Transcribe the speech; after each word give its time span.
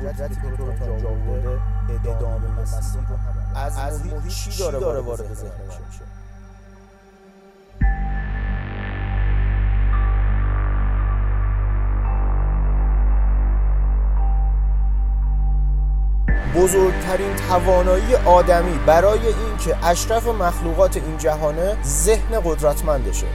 قدرتی 0.00 0.34
که 0.34 0.56
تو 0.56 0.66
رو 0.66 0.72
تا 0.78 0.84
اینجا 0.84 1.08
آورده 1.08 1.60
ادامه 2.04 2.60
مسیر 2.62 3.00
رو 3.08 3.58
از 3.58 4.06
محیط 4.06 4.26
چی 4.28 4.58
داره 4.58 5.00
وارد 5.00 5.34
ذهن 5.34 5.50
میشه؟ 5.66 6.04
بزرگترین 16.54 17.36
توانایی 17.36 18.14
آدمی 18.14 18.78
برای 18.86 19.26
اینکه 19.26 19.86
اشرف 19.86 20.26
مخلوقات 20.26 20.96
این 20.96 21.18
جهانه 21.18 21.76
ذهن 21.84 22.40
قدرتمندشه. 22.44 23.26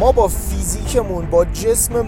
ما 0.00 0.12
با 0.12 0.28
فیزیکمون 0.28 1.26
با 1.26 1.44
جسم 1.44 2.00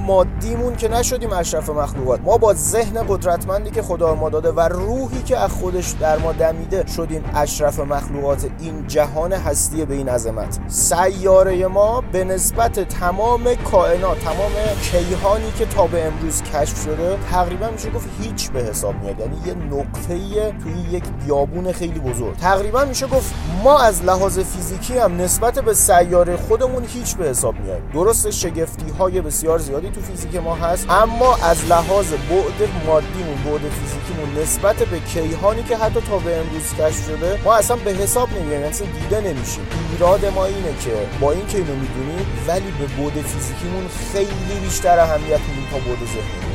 مادیمون 0.44 0.76
که 0.76 0.88
نشدیم 0.88 1.32
اشرف 1.32 1.70
مخلوقات. 1.70 2.20
ما 2.20 2.38
با 2.38 2.54
ذهن 2.54 3.02
قدرتمندی 3.08 3.70
که 3.70 3.82
خدا 3.82 4.14
ما 4.14 4.30
داده 4.30 4.52
و 4.52 4.60
روحی 4.60 5.22
که 5.22 5.38
از 5.38 5.50
خودش 5.50 5.90
در 6.00 6.18
ما 6.18 6.32
دمیده 6.32 6.86
شدیم 6.86 7.24
اشرف 7.34 7.80
مخلوقات 7.80 8.46
این 8.60 8.86
جهان 8.86 9.32
هستی 9.32 9.84
به 9.84 9.94
این 9.94 10.08
عظمت. 10.08 10.58
سیاره 10.68 11.66
ما 11.66 12.00
به 12.12 12.24
نسبت 12.24 12.80
تمام 12.80 13.54
کائنات 13.54 14.18
تمام 14.18 14.52
کیهانی 14.82 15.52
که 15.58 15.66
تا 15.66 15.86
به 15.86 16.04
امروز 16.04 16.42
کشف 16.42 16.84
شده 16.84 17.18
تقریبا 17.30 17.70
میشه 17.70 17.90
گفت 17.90 18.08
هیچ 18.20 18.50
به 18.50 18.60
حساب 18.60 18.94
میاد. 19.02 19.20
یعنی 19.20 19.36
یه 19.46 19.54
نقطه‌ای 19.54 20.52
توی 20.52 20.96
یک 20.96 21.04
بیابون 21.24 21.72
خیلی 21.72 22.00
بزرگ. 22.00 22.36
تقریبا 22.36 22.84
میشه 22.84 23.06
گفت 23.06 23.34
ما 23.64 23.78
از 23.78 24.02
لحاظ 24.02 24.38
فیزیکی 24.38 24.98
هم 24.98 25.20
نسبت 25.20 25.58
به 25.58 25.74
سیاره 25.74 26.36
خودمون 26.36 26.84
هیچ 26.84 27.16
به 27.16 27.24
حساب 27.24 27.54
میاد 27.60 27.90
درست 27.92 28.30
شگفتی 28.30 28.90
های 28.98 29.20
بسیار 29.20 29.58
زیادی 29.58 29.90
تو 29.90 30.00
فیزیک 30.00 30.33
ما 30.40 30.54
هست 30.54 30.90
اما 30.90 31.36
از 31.36 31.64
لحاظ 31.64 32.12
بعد 32.12 32.68
مادیمون 32.86 33.38
بعد 33.44 33.60
فیزیکیمون 33.70 34.42
نسبت 34.42 34.76
به 34.76 35.00
کیهانی 35.00 35.62
که 35.62 35.76
حتی 35.76 36.00
تا 36.00 36.18
به 36.18 36.36
امروز 36.36 36.74
کشف 36.74 37.06
شده 37.06 37.38
ما 37.44 37.54
اصلا 37.54 37.76
به 37.76 37.90
حساب 37.90 38.28
نمیایم 38.30 38.52
یعنی 38.52 38.64
اصلا 38.64 38.86
دیده 38.86 39.20
نمیشیم. 39.20 39.66
ایراد 39.92 40.26
ما 40.26 40.44
اینه 40.44 40.74
که 40.84 40.92
با 41.20 41.32
این 41.32 41.46
که 41.46 41.58
اینو 41.58 41.74
می‌دونیم 41.74 42.26
ولی 42.48 42.70
به 42.78 42.86
بعد 43.02 43.22
فیزیکیمون 43.26 43.88
خیلی 44.12 44.60
بیشتر 44.64 44.98
اهمیت 44.98 45.40
میدیم 45.40 45.68
تا 45.70 45.76
بعد 45.76 45.98
ذهنیمون 45.98 46.53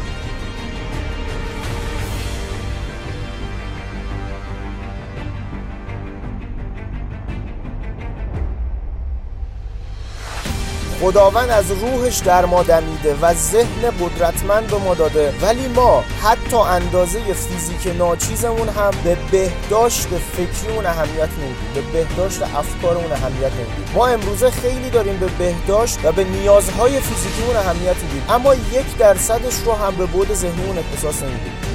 خداوند 11.02 11.50
از 11.50 11.72
روحش 11.72 12.18
در 12.18 12.46
ما 12.46 12.64
دمیده 12.64 13.16
و 13.22 13.34
ذهن 13.34 13.92
قدرتمند 14.00 14.68
به 14.68 14.78
ما 14.78 14.96
داده. 14.96 15.34
ولی 15.42 15.68
ما 15.68 16.04
حتی 16.24 16.58
اندازه 16.58 17.20
فیزیک 17.34 17.96
ناچیزمون 17.98 18.70
هم 18.70 18.92
به 19.04 19.18
بهداشت 19.32 20.08
فکریمون 20.08 20.86
اهمیت 20.86 21.30
نمیدیم. 21.30 21.72
به 21.76 21.82
بهداشت 21.82 22.42
افکارمون 22.42 23.12
اهمیت 23.12 23.52
نمیدیم. 23.54 23.96
ما 23.96 24.08
امروزه 24.08 24.52
خیلی 24.52 24.90
داریم 24.90 25.18
به 25.18 25.28
بهداشت 25.28 26.00
و 26.04 26.12
به 26.12 26.24
نیازهای 26.24 27.00
فیزیکیمون 27.00 27.56
اهمیت 27.56 27.96
میدیم. 27.96 28.24
اما 28.30 28.56
یک 28.56 28.98
درصدش 28.98 29.56
رو 29.66 29.74
هم 29.74 29.96
به 29.96 30.06
بود 30.06 30.34
ذهنیمون 30.34 30.78
اختصاص 30.78 31.22
نمیدیم 31.24 31.69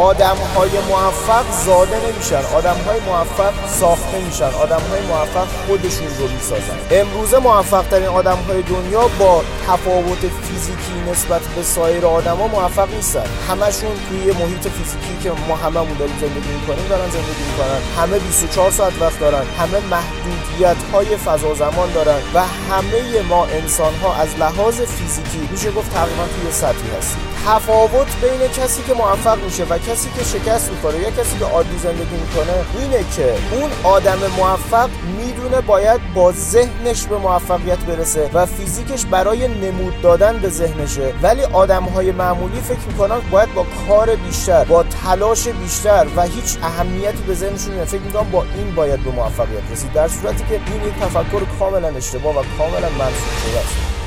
آدم 0.00 0.36
های 0.56 0.70
موفق 0.88 1.44
زاده 1.66 1.96
نمیشن. 2.06 2.54
آدم 2.56 2.76
های 2.86 3.00
موفق 3.00 3.52
ساخته 3.80 4.18
میشن 4.18 4.44
آدم 4.44 4.80
های 4.90 5.00
موفق 5.00 5.46
خودشون 5.66 6.06
رو 6.18 6.28
می‌سازن. 6.28 6.78
امروزه 6.90 7.38
موفق 7.38 7.84
ترین 7.90 8.06
آدم 8.06 8.38
های 8.48 8.62
دنیا 8.62 9.08
با 9.18 9.42
تفاوت 9.66 10.18
فیزیکی 10.18 11.10
نسبت 11.10 11.40
به 11.40 11.62
سایر 11.62 12.06
آدما 12.06 12.46
موفق 12.46 12.94
نیستن. 12.94 13.24
همشون 13.48 13.90
توی 14.08 14.32
محیط 14.32 14.68
فیزیکی 14.68 15.18
که 15.22 15.32
ما 15.48 15.56
هممون 15.56 15.96
داریم 15.98 16.18
زندگی 16.20 16.52
می‌کنیم 16.60 16.88
دارن 16.88 17.10
زندگی 17.10 17.44
می‌کنن. 17.50 17.80
همه 18.02 18.18
24 18.18 18.70
ساعت 18.70 18.92
وقت 19.00 19.20
دارن. 19.20 19.44
همه 19.58 19.78
محدودیت 19.90 20.76
های 20.92 21.16
فضا 21.16 21.54
زمان 21.54 21.92
دارن 21.92 22.20
و 22.34 22.40
همه 22.70 23.22
ما 23.28 23.46
انسان 23.46 23.94
ها 23.94 24.14
از 24.14 24.28
لحاظ 24.38 24.80
فیزیکی 24.80 25.48
میشه 25.50 25.70
گفت 25.70 25.94
تقریبا 25.94 26.24
توی 26.24 26.52
سطحی 26.52 26.90
هستیم. 26.98 27.20
تفاوت 27.46 28.06
بین 28.22 28.48
کسی 28.48 28.82
که 28.82 28.94
موفق 28.94 29.38
میشه 29.44 29.64
و 29.64 29.78
کسی 29.78 30.10
که 30.18 30.24
شکست 30.24 30.70
می‌کنه 30.70 30.98
یا 30.98 31.10
کسی 31.10 31.38
که 31.38 31.44
عادی 31.44 31.78
زندگی 31.78 32.16
می‌کنه 32.16 32.52
اینه 32.78 33.04
که 33.16 33.34
اون 33.52 33.70
آدم 33.84 34.18
موفق 34.36 34.90
می‌دونه 35.18 35.60
باید 35.60 36.00
با 36.14 36.32
ذهنش 36.32 37.06
به 37.06 37.18
موفقیت 37.18 37.78
برسه 37.78 38.30
و 38.34 38.46
فیزیکش 38.46 39.04
برای 39.04 39.48
نمود 39.48 40.00
دادن 40.02 40.38
به 40.38 40.48
ذهنشه. 40.48 41.14
ولی 41.22 41.42
آدم 41.42 41.82
های 41.82 42.12
معمولی 42.12 42.60
فکر 42.60 42.86
می‌کنن 42.88 43.20
باید 43.30 43.54
با 43.54 43.66
کار 43.88 44.16
بیشتر 44.16 44.64
با 44.64 44.82
تلاش 44.82 45.48
بیشتر 45.48 46.06
و 46.16 46.22
هیچ 46.22 46.58
اهمیتی 46.62 47.22
به 47.22 47.34
ذهنشون 47.34 47.84
فکر 47.84 48.00
می‌کنن 48.00 48.30
با 48.30 48.42
این 48.56 48.74
باید 48.74 49.04
به 49.04 49.10
موفقیت 49.10 49.72
رسید. 49.72 49.92
در 49.92 50.08
صورتی 50.08 50.44
که 50.48 50.54
این 50.54 50.88
یک 50.88 50.94
تفکر 51.00 51.40
کاملا 51.58 51.88
اشتباه 51.88 52.38
و 52.38 52.42
کاملا 52.58 52.88
منسوخ 52.98 53.48
شده 53.48 53.58
است. 53.58 53.99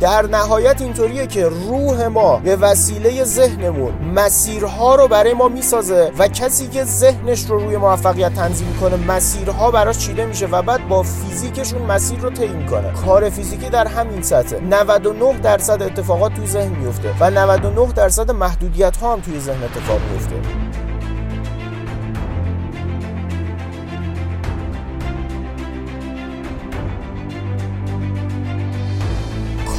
در 0.00 0.26
نهایت 0.26 0.80
اینطوریه 0.80 1.26
که 1.26 1.48
روح 1.48 2.06
ما 2.06 2.36
به 2.36 2.56
وسیله 2.56 3.24
ذهنمون 3.24 3.92
مسیرها 4.14 4.94
رو 4.94 5.08
برای 5.08 5.34
ما 5.34 5.48
می‌سازه 5.48 6.12
و 6.18 6.28
کسی 6.28 6.68
که 6.68 6.84
ذهنش 6.84 7.44
رو 7.44 7.58
روی 7.58 7.76
موفقیت 7.76 8.34
تنظیم 8.34 8.76
کنه 8.80 8.96
مسیرها 8.96 9.70
براش 9.70 9.98
چیده 9.98 10.26
میشه 10.26 10.46
و 10.46 10.62
بعد 10.62 10.88
با 10.88 11.02
فیزیکشون 11.02 11.82
مسیر 11.82 12.18
رو 12.18 12.30
طی 12.30 12.48
می‌کنه. 12.48 12.92
کار 12.92 13.30
فیزیکی 13.30 13.70
در 13.70 13.86
همین 13.86 14.22
سطحه. 14.22 14.60
99 14.60 15.38
درصد 15.38 15.82
اتفاقات 15.82 16.34
توی 16.34 16.46
ذهن 16.46 16.72
میفته 16.72 17.14
و 17.20 17.30
99 17.30 17.92
درصد 17.92 18.30
محدودیت 18.30 18.96
ها 18.96 19.12
هم 19.12 19.20
توی 19.20 19.40
ذهن 19.40 19.64
اتفاق 19.64 20.00
میفته 20.12 20.59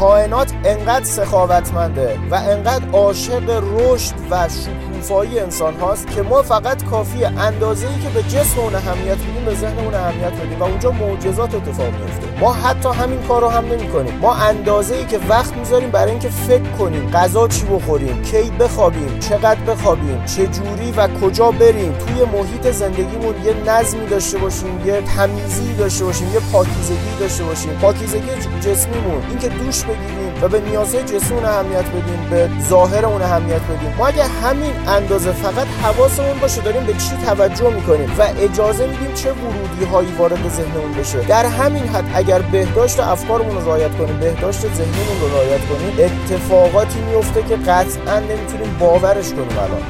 کائنات 0.02 0.54
انقدر 0.66 1.06
سخاوتمنده 1.06 2.20
و 2.32 2.36
انقدر 2.36 2.90
عاشق 2.94 3.50
رشد 3.50 4.14
و 4.32 4.50
شکوفایی 4.50 5.40
انسان 5.40 5.74
هاست 5.76 6.08
که 6.08 6.22
ما 6.22 6.42
فقط 6.42 6.84
کافی 6.84 7.26
اندازه 7.26 7.88
ای 7.88 8.00
که 8.00 8.10
به 8.10 8.24
جسم 8.24 8.60
اون 8.60 8.76
اهمیت 8.76 9.18
میدیم 9.18 9.46
به 9.46 9.56
ذهن 9.56 9.80
اون 9.80 9.94
اهمیت 9.94 10.34
بدیم 10.34 10.60
و 10.60 10.64
اونجا 10.64 10.92
معجزات 10.92 11.56
اتفاق 11.56 11.88
میفته 11.88 12.40
ما 12.40 12.54
حتی 12.54 12.90
همین 12.90 13.22
کار 13.22 13.42
رو 13.42 13.48
هم 13.48 13.66
نمی 13.66 13.88
کنیم 13.88 14.20
ما 14.22 14.36
اندازه 14.36 14.96
ای 14.96 15.06
که 15.06 15.20
وقت 15.30 15.58
می‌ذاریم 15.58 15.92
برای 15.92 16.12
اینکه 16.12 16.30
فکر 16.30 16.72
کنیم 16.80 17.12
غذا 17.12 17.48
چی 17.48 17.66
بخوریم 17.66 18.22
کی 18.22 18.52
بخوابیم 18.60 19.20
چقدر 19.20 19.60
بخوابیم 19.60 20.26
چه 20.26 20.48
جوری 20.48 20.92
و 20.92 21.08
کجا 21.08 21.52
بریم 21.52 21.94
توی 21.94 22.24
محیط 22.24 22.72
زندگیمون 22.72 23.36
یه 23.46 23.54
نظمی 23.66 24.06
داشته 24.06 24.38
باشیم 24.38 24.86
یه 24.86 25.02
تمیزی 25.02 25.74
داشته 25.74 26.06
باشیم 26.06 26.28
یه 26.34 26.40
پاکیزگی 26.52 27.16
داشته 27.20 27.44
باشیم. 27.44 27.72
پاکیزگی 27.82 28.30
جسمیمون. 28.62 29.24
اینکه 29.30 29.50
دوش 29.50 29.84
بگیریم 29.94 30.34
و 30.42 30.48
به 30.48 30.60
نیازهای 30.60 31.04
جسمون 31.04 31.46
اهمیت 31.46 31.86
بدیم 31.86 32.28
به 32.30 32.50
ظاهر 32.70 33.06
اون 33.06 33.22
اهمیت 33.22 33.62
بدیم. 33.62 33.96
ما 33.98 34.08
اگه 34.08 34.24
همین 34.24 34.74
اندازه 34.88 35.32
فقط 35.32 35.68
حواسمون 35.84 36.40
باشه 36.42 36.62
داریم 36.62 36.84
به 36.84 36.94
چی 36.94 37.26
توجه 37.26 37.70
می‌کنیم 37.70 38.12
و 38.20 38.28
اجازه 38.40 38.88
میدیم 38.88 39.14
چه 39.14 39.32
ورودی 39.32 39.86
هایی 39.92 40.12
وارد 40.18 40.50
ذهنمون 40.50 40.92
بشه. 41.00 41.20
در 41.20 41.46
همین 41.46 41.84
حد 41.84 42.06
اگر 42.14 42.42
بهداشت 42.42 43.00
افکارمون 43.00 43.56
رو 43.56 43.66
رعایت 43.66 43.98
کنیم 43.98 44.18
بهداشت 44.18 44.62
ذهنمون 44.62 45.22
رو 45.22 45.38
رعایت 45.38 45.62
کنیم 45.62 46.12
اتفاقاتی 46.12 47.00
میفته 47.02 47.42
که 47.42 47.56
قطعا 47.56 48.20
نمی‌تونیم 48.20 48.78
باورش 48.80 49.30
کنیم 49.30 49.58
الان. 49.58 49.82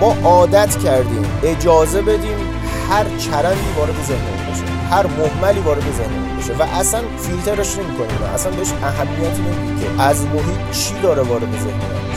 ما 0.00 0.16
عادت 0.24 0.76
کردیم 0.84 1.24
اجازه 1.42 2.02
بدیم 2.02 2.38
هر 2.90 3.04
چرندی 3.04 3.72
وارد 3.78 3.94
ذهنمون 4.06 4.52
بشه. 4.52 4.75
هر 4.90 5.06
محملی 5.06 5.60
وارد 5.60 5.82
ذهنمون 5.98 6.36
بشه 6.36 6.52
و 6.54 6.62
اصلا 6.62 7.00
فیلترش 7.18 7.78
نمی‌کنیم 7.78 8.22
اصلا 8.34 8.52
بهش 8.52 8.72
اهمیتی 8.72 9.42
نمیدیم 9.42 9.78
که 9.78 10.02
از 10.02 10.26
محیط 10.26 10.70
چی 10.72 10.94
داره 11.02 11.22
وارد 11.22 11.52
ذهنمون 11.52 12.15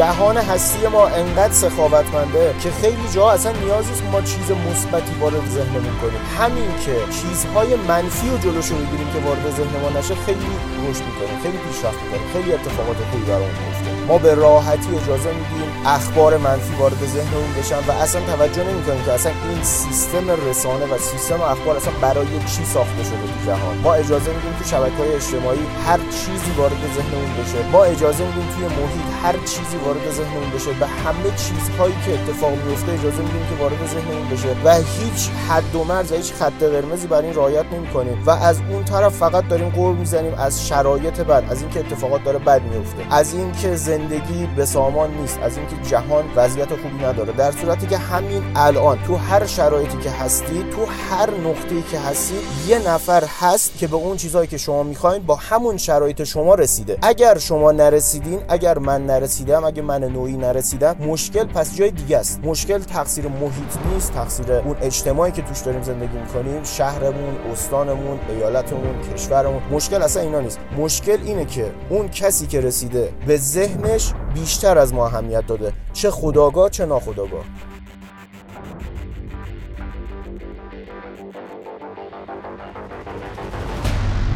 جهان 0.00 0.36
هستی 0.36 0.86
ما 0.86 1.06
انقدر 1.06 1.52
سخاوتمنده 1.52 2.54
که 2.62 2.70
خیلی 2.70 3.08
جا 3.14 3.30
اصلا 3.30 3.52
نیاز 3.52 3.88
نیست 3.88 4.02
ما 4.12 4.20
چیز 4.20 4.50
مثبتی 4.50 5.14
وارد 5.20 5.48
ذهنمون 5.48 5.96
کنیم. 6.02 6.20
همین 6.38 6.70
که 6.84 6.94
چیزهای 7.18 7.74
منفی 7.88 8.28
و 8.30 8.38
جلوشو 8.38 8.74
بگیریم 8.74 9.08
که 9.12 9.18
وارد 9.26 9.50
ذهن 9.56 9.74
ما 9.82 9.98
نشه 9.98 10.14
خیلی 10.26 10.50
رشد 10.88 11.04
می‌کنیم 11.08 11.38
خیلی 11.42 11.58
پیشرفت 11.58 11.98
می‌کنیم 12.02 12.28
خیلی 12.32 12.52
اتفاقات 12.52 12.96
خوبی 13.10 13.24
برامون 13.24 13.48
میفته 13.48 13.90
ما 14.08 14.18
به 14.18 14.34
راحتی 14.34 14.88
اجازه 15.02 15.30
میدیم 15.40 15.70
اخبار 15.86 16.36
منفی 16.36 16.74
وارد 16.74 17.02
ذهنمون 17.14 17.52
بشن 17.58 17.80
و 17.88 17.90
اصلا 17.92 18.20
توجه 18.20 18.64
نمی‌کنیم 18.64 19.04
که 19.04 19.12
اصلا 19.12 19.32
این 19.48 19.62
سیستم 19.62 20.26
رسانه 20.48 20.84
و 20.84 20.98
سیستم 20.98 21.40
اخبار 21.40 21.76
اصلا 21.76 21.92
برای 22.00 22.26
چی 22.52 22.64
ساخته 22.64 23.02
شده 23.08 23.26
تو 23.32 23.38
جهان. 23.46 23.76
ما 23.84 23.94
اجازه 23.94 24.30
میدیم 24.36 24.54
تو 24.58 24.64
شبکه 24.64 24.96
های 25.02 25.12
اجتماعی 25.14 25.64
هر 25.86 26.00
چیزی 26.20 26.50
وارد 26.58 26.82
ذهنمون 26.96 27.32
بشه. 27.38 27.60
ما 27.72 27.84
اجازه 27.84 28.24
میدیم 28.24 28.48
توی 28.54 28.64
محیط 28.64 29.08
هر 29.22 29.36
چیزی 29.52 29.76
ذهنمون 29.98 30.50
بشه 30.50 30.70
و 30.70 30.86
همه 30.86 31.30
چیزهایی 31.36 31.94
که 32.06 32.14
اتفاق 32.14 32.52
میفته 32.66 32.92
اجازه 32.92 33.22
میدیم 33.22 33.46
که 33.50 33.62
وارد 33.62 33.86
ذهنمون 33.86 34.28
بشه 34.28 34.48
و 34.64 34.74
هیچ 34.74 35.28
حد 35.48 35.74
و 35.74 35.84
مرز 35.84 36.12
هیچ 36.12 36.32
خط 36.32 36.62
قرمزی 36.62 37.06
برای 37.06 37.24
این 37.24 37.34
رعایت 37.34 37.64
نمی‌کنیم 37.72 38.22
و 38.26 38.30
از 38.30 38.58
اون 38.70 38.84
طرف 38.84 39.14
فقط 39.16 39.48
داریم 39.48 39.68
قور 39.68 39.94
می‌زنیم 39.94 40.34
از 40.34 40.68
شرایط 40.68 41.20
بد 41.20 41.44
از 41.50 41.62
اینکه 41.62 41.80
اتفاقات 41.80 42.24
داره 42.24 42.38
بد 42.38 42.62
میفته 42.62 43.02
از 43.10 43.34
اینکه 43.34 43.76
زندگی 43.76 44.48
به 44.56 44.66
سامان 44.66 45.10
نیست 45.14 45.38
از 45.42 45.56
اینکه 45.56 45.76
جهان 45.90 46.24
وضعیت 46.36 46.68
خوبی 46.68 47.04
نداره. 47.04 47.32
در 47.32 47.52
صورتی 47.52 47.86
که 47.86 47.98
همین 47.98 48.42
الان 48.56 48.98
تو 49.06 49.16
هر 49.16 49.46
شرایطی 49.46 49.98
که 49.98 50.10
هستی 50.10 50.64
تو 50.72 50.86
هر 51.10 51.30
نقطه‌ای 51.30 51.82
که 51.82 51.98
هستی 51.98 52.34
یه 52.66 52.88
نفر 52.88 53.24
هست 53.40 53.78
که 53.78 53.86
به 53.86 53.96
اون 53.96 54.16
چیزهایی 54.16 54.46
که 54.46 54.58
شما 54.58 54.82
می‌خواین 54.82 55.22
با 55.22 55.34
همون 55.34 55.76
شرایط 55.76 56.24
شما 56.24 56.54
رسیده. 56.54 56.98
اگر 57.02 57.38
شما 57.38 57.72
نرسیدین 57.72 58.40
اگر 58.48 58.78
من 58.78 59.06
نرسیدم 59.06 59.64
اگه 59.80 59.86
من 59.86 60.04
نوعی 60.04 60.36
نرسیدم 60.36 60.96
مشکل 61.00 61.44
پس 61.44 61.76
جای 61.76 61.90
دیگه 61.90 62.18
است. 62.18 62.40
مشکل 62.44 62.78
تقصیر 62.78 63.28
محیط 63.28 63.92
نیست 63.92 64.12
تقصیر 64.12 64.52
اون 64.52 64.76
اجتماعی 64.82 65.32
که 65.32 65.42
توش 65.42 65.60
داریم 65.60 65.82
زندگی 65.82 66.18
می‌کنیم 66.18 66.62
شهرمون 66.64 67.36
استانمون 67.52 68.18
ایالتمون 68.28 69.02
کشورمون. 69.14 69.62
مشکل 69.70 70.02
اصلا 70.02 70.22
اینا 70.22 70.40
نیست. 70.40 70.58
مشکل 70.78 71.18
اینه 71.24 71.44
که 71.44 71.70
اون 71.88 72.08
کسی 72.08 72.46
که 72.46 72.60
رسیده 72.60 73.12
به 73.26 73.36
ذهنش 73.36 74.12
بیشتر 74.34 74.78
از 74.78 74.94
ما 74.94 75.06
اهمیت 75.06 75.46
داده. 75.46 75.72
چه 75.92 76.10
خداگاه 76.10 76.70
چه 76.70 76.86
ناخداگاه. 76.86 77.44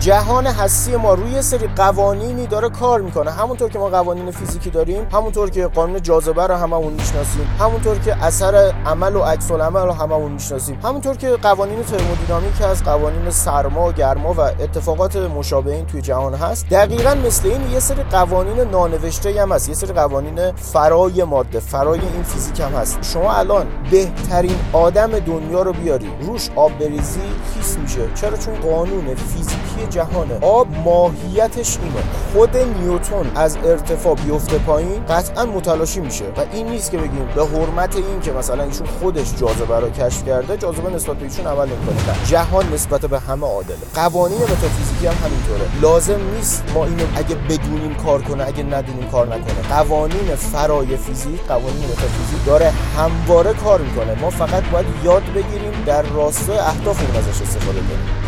جهان 0.04 0.46
هستی 0.46 0.96
ما 0.96 1.14
روی 1.14 1.42
سری 1.42 1.66
قوانینی 1.66 2.46
داره 2.46 2.68
کار 2.68 3.00
می‌کنه. 3.00 3.30
همونطور 3.30 3.70
که 3.70 3.78
ما 3.78 3.88
قوانین 3.88 4.30
فیزیکی 4.30 4.70
داریم 4.70 5.06
همونطور 5.12 5.50
که 5.50 5.66
قانون 5.66 6.02
جاذبه 6.02 6.46
رو 6.46 6.54
هممون 6.54 6.92
می‌شناسیم 6.92 7.56
همونطور 7.60 7.98
که 7.98 8.24
اثر 8.24 8.74
عمل 8.86 9.16
و 9.16 9.22
عکس 9.22 9.50
العمل 9.50 9.80
رو 9.80 9.92
هممون 9.92 10.32
می‌شناسیم 10.32 10.78
همونطور 10.82 11.16
که 11.16 11.30
قوانین 11.30 11.82
ترمودینامیک 11.82 12.60
هست 12.60 12.84
قوانین 12.84 13.30
سرما 13.30 13.88
و 13.88 13.92
گرما 13.92 14.32
و 14.32 14.40
اتفاقات 14.40 15.16
مشابه 15.16 15.74
این 15.74 15.86
توی 15.86 16.02
جهان 16.02 16.34
هست. 16.34 16.68
دقیقا 16.68 17.14
مثل 17.14 17.48
این 17.48 17.70
یه 17.70 17.80
سری 17.80 18.02
قوانین 18.02 18.60
نانوشته 18.60 19.42
هم 19.42 19.52
هست 19.52 19.68
یه 19.68 19.74
سری 19.74 19.92
قوانین 19.92 20.52
فرای 20.52 21.24
ماده 21.24 21.60
فرای 21.60 22.00
این 22.00 22.22
فیزیک 22.22 22.60
هم 22.60 22.72
هست. 22.72 22.98
شما 23.02 23.32
الان 23.32 23.66
بهترین 23.90 24.56
آدم 24.72 25.18
دنیا 25.18 25.62
رو 25.62 25.72
بیاری 25.72 26.10
روش 26.20 26.50
آب 26.56 26.78
بریزی 26.78 27.20
خیس 27.54 27.78
میشه. 27.78 28.14
چرا؟ 28.14 28.36
چون 28.36 28.54
قانون 28.54 29.14
فیزیکی 29.14 29.86
جهانه. 29.94 30.38
آب 30.41 30.67
ماهیتش 30.85 31.79
اینه. 31.82 32.02
خود 32.32 32.56
نیوتون 32.56 33.31
از 33.35 33.56
ارتفاع 33.64 34.14
بیفته 34.14 34.58
پایین 34.58 35.05
قطعا 35.06 35.44
متلاشی 35.44 36.00
میشه. 36.00 36.25
و 36.25 36.41
این 36.52 36.69
نیست 36.69 36.91
که 36.91 36.96
بگیم 36.99 37.29
به 37.35 37.46
حرمت 37.46 37.96
این 37.96 38.20
که 38.20 38.32
مثلا 38.32 38.62
ایشون 38.62 38.87
خودش 39.00 39.35
جاذبه 39.41 39.81
رو 39.81 39.91
کشف 39.91 40.26
کرده 40.26 40.56
جاذبه 40.56 40.91
نسبت 40.91 41.17
به 41.17 41.25
ایشون 41.25 41.46
عمل 41.46 41.67
نمی‌کنه. 41.67 42.26
جهان 42.26 42.73
نسبت 42.73 43.00
به 43.00 43.19
همه 43.19 43.46
عادله. 43.46 43.76
قوانین 43.94 44.38
متافیزیکی 44.38 45.06
هم 45.06 45.14
همینطوره. 45.25 45.81
لازم 45.81 46.20
نیست 46.37 46.64
ما 46.75 46.85
اینو 46.85 47.05
اگه 47.17 47.35
بدونیم 47.35 47.94
کار 47.94 48.23
کنه 48.23 48.46
اگه 48.46 48.62
ندونیم 48.62 49.11
کار 49.11 49.26
نکنه. 49.26 49.69
قوانین 49.69 50.35
فرای 50.37 50.96
فیزیک 50.96 51.41
قوانین 51.49 51.85
متافیزیک 51.85 52.44
داره 52.46 52.73
همواره 52.99 53.52
کار 53.52 53.81
می‌کنه. 53.81 54.20
ما 54.20 54.31
فقط 54.31 54.62
باید 54.73 54.87
یاد 55.05 55.23
بگیریم 55.35 55.73
در 55.87 56.02
راستای 56.02 56.58
اهدافمون 56.58 57.17
ازش 57.17 57.43
استفاده 57.43 57.79
کنیم. 57.79 58.23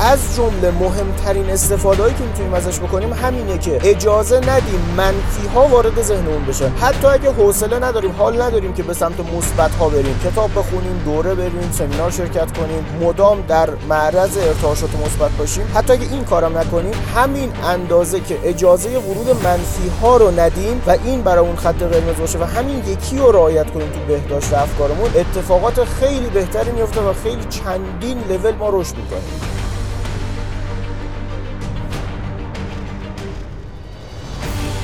از 0.00 0.36
جمله 0.36 0.70
مهمترین 0.70 1.50
استفاده 1.50 2.02
که 2.02 2.24
می‌تونیم 2.24 2.54
ازش 2.54 2.78
بکنیم 2.78 3.12
همینه 3.12 3.58
که 3.58 3.78
اجازه 3.84 4.36
ندیم 4.36 4.94
منفی 4.96 5.48
ها 5.54 5.66
وارد 5.66 6.02
ذهنمون 6.02 6.44
بشه. 6.44 6.68
حتی 6.68 7.06
اگه 7.06 7.30
حوصله 7.30 7.78
نداریم 7.78 8.14
حال 8.18 8.42
نداریم 8.42 8.74
که 8.74 8.82
به 8.82 8.94
سمت 8.94 9.20
مثبت 9.20 9.74
ها 9.74 9.88
بریم. 9.88 10.20
کتاب 10.24 10.50
بخونیم 10.50 11.02
دوره 11.04 11.34
بریم 11.34 11.70
سمینار 11.72 12.10
شرکت 12.10 12.58
کنیم 12.58 12.84
مدام 13.00 13.44
در 13.48 13.70
معرض 13.88 14.38
ارتعاشات 14.38 14.90
مثبت 15.06 15.30
باشیم. 15.30 15.72
حتی 15.74 15.92
اگه 15.92 16.12
این 16.12 16.24
کارم 16.24 16.58
نکنیم 16.58 16.94
همین 17.16 17.52
اندازه 17.64 18.20
که 18.20 18.38
اجازه 18.44 18.98
ورود 18.98 19.44
منفی 19.44 19.88
ها 20.02 20.16
رو 20.16 20.40
ندیم 20.40 20.82
و 20.86 20.96
این 21.04 21.22
برای 21.22 21.46
اون 21.46 21.56
خط 21.56 21.82
قرمز 21.82 22.16
باشه 22.20 22.38
و 22.38 22.44
همین 22.44 22.82
یکی 22.86 23.18
رو 23.18 23.32
رعایت 23.32 23.70
کنیم 23.70 23.88
تو 23.88 24.00
بهداشت 24.08 24.54
افکارمون 24.54 25.10
اتفاقات 25.16 25.84
خیلی 25.84 26.30
بهتری 26.30 26.70
میفته 26.70 27.00
و 27.00 27.12
خیلی 27.22 27.44
چندین 27.50 28.18
لول 28.28 28.54
ما 28.54 28.68
رشد 28.68 28.96
می‌کنیم 28.96 29.57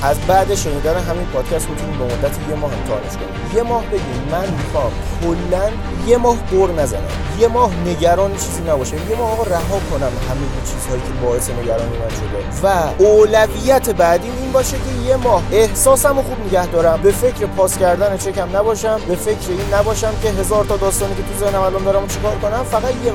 از 0.05 0.17
بعد 0.27 0.55
شنیدن 0.55 0.97
همین 0.97 1.25
پادکست 1.25 1.69
می‌تونیم 1.69 1.97
به 1.97 2.03
مدت 2.03 2.35
یه 2.49 2.55
ماه 2.55 2.71
امتحانش 2.73 3.13
کنیم. 3.13 3.55
یه 3.55 3.63
ماه 3.63 3.85
بگیم 3.85 4.27
من 4.31 4.47
می‌خوام 4.57 4.91
کلا 5.21 5.69
یه 6.07 6.17
ماه 6.17 6.37
بر 6.51 6.81
نزنم. 6.81 7.01
یه 7.39 7.47
ماه 7.47 7.71
نگران 7.85 8.31
چیزی 8.33 8.61
نباشه. 8.61 8.95
یه 8.95 9.15
ماه 9.17 9.31
آقا 9.31 9.43
رها 9.43 9.79
کنم 9.91 10.11
همین 10.29 10.49
چیزهایی 10.65 11.01
که 11.01 11.25
باعث 11.25 11.49
نگرانی 11.49 11.97
من 11.97 12.09
شده. 12.09 12.67
و 12.67 13.03
اولویت 13.03 13.89
بعدی 13.89 14.27
این 14.41 14.51
باشه 14.51 14.77
که 14.77 15.07
یه 15.09 15.15
ماه 15.15 15.41
احساسمو 15.51 16.21
خوب 16.21 16.47
نگه 16.47 16.65
دارم. 16.65 17.01
به 17.01 17.11
فکر 17.11 17.45
پاس 17.45 17.77
کردن 17.77 18.17
چکم 18.17 18.57
نباشم. 18.57 18.99
به 19.07 19.15
فکر 19.15 19.49
این 19.49 19.73
نباشم 19.73 20.13
که 20.23 20.29
هزار 20.29 20.65
تا 20.65 20.77
داستانی 20.77 21.15
که 21.15 21.21
تو 21.21 21.45
ذهنم 21.45 21.61
الان 21.61 21.83
دارم 21.83 22.07
چیکار 22.07 22.35
کنم. 22.35 22.63
فقط 22.63 22.93
یه 23.05 23.11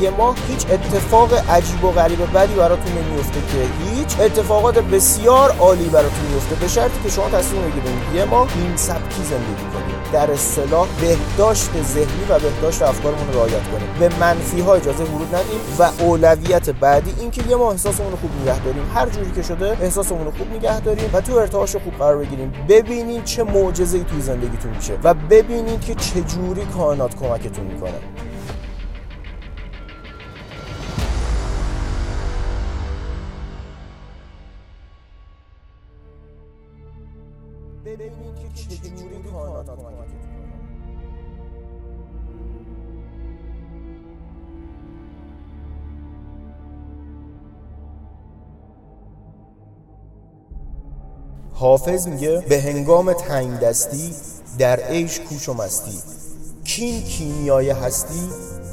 یه 0.00 0.10
ماه 0.10 0.36
هیچ 0.48 0.66
اتفاق 0.70 1.34
عجیب 1.50 1.84
و 1.84 1.90
غریب 1.90 2.32
بدی 2.34 2.54
براتون 2.54 2.92
نمیفته 2.92 3.40
که 3.40 3.90
هیچ 3.90 4.20
اتفاقات 4.20 4.78
بسیار 4.78 5.50
عالی 5.50 5.84
براتون 5.84 6.24
میفته 6.32 6.54
به 6.54 6.68
شرطی 6.68 7.02
که 7.02 7.08
شما 7.08 7.28
تصمیم 7.28 7.62
بگیرید 7.62 8.14
یه 8.14 8.24
ماه 8.24 8.48
این 8.56 8.76
سبکی 8.76 9.22
زندگی 9.22 9.64
کنید 9.74 9.94
در 10.12 10.30
اصطلاح 10.30 10.88
بهداشت 11.00 11.82
ذهنی 11.82 12.24
و 12.28 12.38
بهداشت 12.38 12.82
افکارمون 12.82 13.26
رو 13.32 13.38
رعایت 13.38 13.62
کنیم 13.62 13.88
به 14.00 14.18
منفی 14.20 14.60
ها 14.60 14.74
اجازه 14.74 15.04
ورود 15.04 15.34
ندیم 15.34 15.60
و 15.78 16.02
اولویت 16.02 16.70
بعدی 16.70 17.14
اینکه 17.20 17.42
یه 17.48 17.56
ماه 17.56 17.68
احساسمون 17.68 18.10
رو 18.10 18.16
خوب 18.16 18.30
نگه 18.42 18.60
داریم 18.60 18.90
هر 18.94 19.08
جوری 19.08 19.32
که 19.32 19.42
شده 19.42 19.76
احساسمون 19.80 20.24
رو 20.24 20.30
خوب 20.30 20.56
نگه 20.56 20.80
داریم 20.80 21.10
و 21.12 21.20
تو 21.20 21.36
ارتعاش 21.36 21.76
خوب 21.76 21.94
قرار 21.98 22.16
بگیریم 22.16 22.52
ببینید 22.68 23.24
چه 23.24 23.44
معجزه‌ای 23.44 24.04
توی 24.04 24.20
زندگیتون 24.20 24.76
میشه 24.76 24.98
و 25.04 25.14
ببینید 25.14 25.80
که 25.80 25.94
چه 25.94 26.20
جوری 26.20 26.64
کائنات 26.64 27.14
کمکتون 27.14 27.64
می‌کنه. 27.64 27.94
حافظ 51.64 52.08
میگه 52.08 52.44
به 52.48 52.60
هنگام 52.60 53.12
تنگ 53.12 53.60
دستی 53.60 54.14
در 54.58 54.80
عیش 54.80 55.20
کوش 55.20 55.48
و 55.48 55.54
مستی. 55.54 55.98
کین 56.64 57.02
کیمیای 57.02 57.70
هستی 57.70 58.20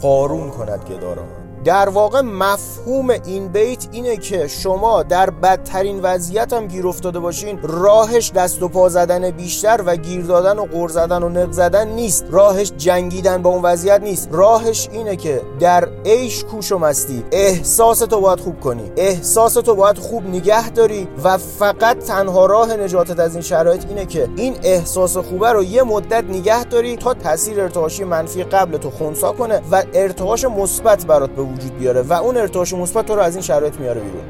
قارون 0.02 0.50
کند 0.50 0.80
گداران 0.90 1.41
در 1.66 1.90
واقع 1.90 2.22
مفهوم 2.22 3.10
این 3.10 3.48
بیت 3.48 3.88
اینه 3.92 4.18
که 4.18 4.48
شما 4.48 5.04
در 5.04 5.30
بدترین 5.30 6.00
وضعیت 6.00 6.54
هم 6.54 6.68
گیر 6.68 6.88
افتاده 6.88 7.20
باشین 7.20 7.60
راهش 7.64 8.32
دست 8.32 8.64
و 8.64 8.68
پا 8.68 8.90
زدن 8.90 9.32
بیشتر 9.32 9.82
و 9.86 9.96
گیر 9.96 10.22
دادن 10.22 10.60
و 10.60 10.66
غر 10.66 10.88
زدن 10.88 11.24
و 11.24 11.30
نق 11.30 11.52
زدن 11.52 11.88
نیست. 11.88 12.26
راهش 12.30 12.72
جنگیدن 12.78 13.42
با 13.42 13.50
اون 13.50 13.62
وضعیت 13.62 14.02
نیست. 14.02 14.30
راهش 14.32 14.90
اینه 14.92 15.16
که 15.16 15.42
در 15.60 15.88
عیش 16.06 16.44
کوش 16.44 16.72
و 16.72 16.78
مستی 16.78 17.24
احساس 17.32 18.00
تو 18.00 18.22
باید 18.22 18.40
خوب 18.40 18.60
کنی. 18.60 18.92
احساس 18.98 19.54
تو 19.54 19.76
باید 19.76 19.98
خوب 19.98 20.28
نگه 20.28 20.70
داری 20.70 21.08
و 21.24 21.38
فقط 21.38 22.00
تنها 22.00 22.46
راه 22.46 22.74
نجاتت 22.74 23.20
از 23.20 23.34
این 23.34 23.42
شرایط 23.42 23.86
اینه 23.90 24.06
که 24.06 24.30
این 24.36 24.56
احساس 24.64 25.18
خوبه 25.18 25.52
رو 25.52 25.64
یه 25.64 25.84
مدت 25.84 26.24
نگه 26.24 26.64
داری 26.64 26.96
تا 26.96 27.14
تاثیر 27.14 27.62
ارتعاشی 27.62 28.04
منفی 28.04 28.44
قبل 28.44 28.78
تو 28.78 28.90
خونسا 28.90 29.32
کنه 29.32 29.62
و 29.72 29.84
ارتعاش 29.94 30.46
مثبت 30.46 31.06
برات 31.06 31.30
به 31.30 31.42
وجود 31.54 31.78
بیاره 31.78 32.02
و 32.02 32.14
اون 32.14 32.38
ارتعاش 32.38 32.74
مثبت 32.74 33.06
تو 33.06 33.16
رو 33.16 33.22
از 33.22 33.36
این 33.36 33.42
شرایط 33.42 33.80
میاره 33.80 34.02
بیرون. 34.02 34.24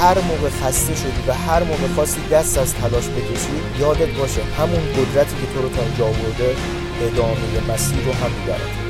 هر 0.00 0.18
موقع 0.18 0.48
خسته 0.48 0.94
شدی 0.94 1.28
و 1.28 1.32
هر 1.32 1.62
موقع 1.62 1.86
خواستی 1.94 2.20
دست 2.30 2.58
از 2.58 2.74
تلاش 2.74 3.08
بکشی 3.08 3.80
یادت 3.80 4.08
باشه 4.18 4.42
همون 4.58 4.80
قدرتی 4.80 5.36
که 5.36 5.52
تو 5.54 5.62
رو 5.62 5.68
تا 5.68 5.82
اینجا 5.82 6.04
آورده 6.04 6.56
ادامه 7.02 7.72
مسیر 7.74 8.04
رو 8.04 8.12
هم 8.12 8.30
می‌برد. 8.40 8.87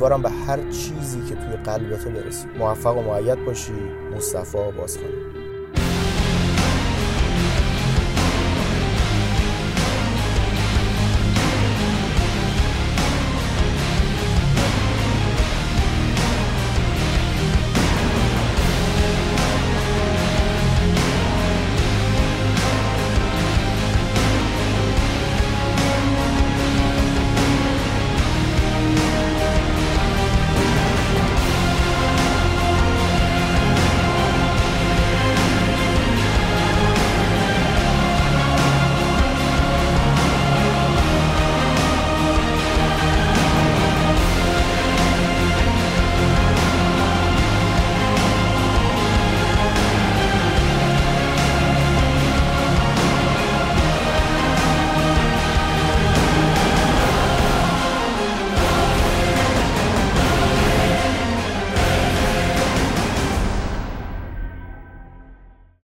امیدوارم 0.00 0.22
به 0.22 0.30
هر 0.30 0.70
چیزی 0.70 1.20
که 1.28 1.34
توی 1.34 1.56
قلبت 1.64 2.08
برسی. 2.08 2.46
موفق 2.58 2.96
و 2.96 3.02
معید 3.02 3.44
باشی. 3.44 3.72
مصطفی 4.16 4.58
بازخانی 4.78 5.29